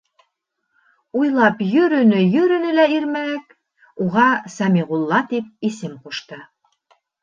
Уйлап 1.19 1.61
йөрөнө-йөрөнө 1.65 2.73
лә 2.79 2.87
Ирмәк, 2.97 3.55
уға 4.09 4.27
Сәмиғулла 4.59 5.25
тип 5.33 5.71
исем 5.73 5.99
ҡушты. 6.05 6.47